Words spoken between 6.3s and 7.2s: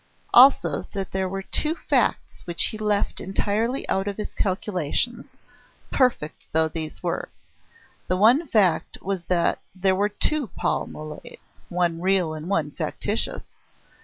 though these